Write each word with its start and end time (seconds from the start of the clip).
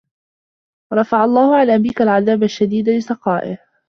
رَفَعَ 0.93 1.23
اللَّهُ 1.25 1.55
عَنْ 1.57 1.69
أَبِيك 1.69 2.01
الْعَذَابَ 2.01 2.43
الشَّدِيدَ 2.43 2.89
لِسَخَائِهِ 2.89 3.57